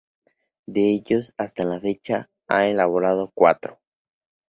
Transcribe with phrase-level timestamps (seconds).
[0.65, 3.77] De ellos, hasta la fecha, ha elaborado cuatro.